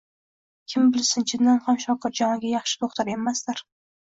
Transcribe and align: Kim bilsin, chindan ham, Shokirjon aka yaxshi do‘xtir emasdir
Kim 0.71 0.87
bilsin, 0.95 1.25
chindan 1.31 1.61
ham, 1.67 1.77
Shokirjon 1.85 2.33
aka 2.39 2.51
yaxshi 2.55 2.81
do‘xtir 2.87 3.13
emasdir 3.19 3.65